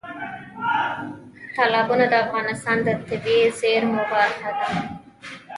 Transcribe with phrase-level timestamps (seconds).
[1.55, 4.67] تالابونه د افغانستان د طبیعي زیرمو برخه ده.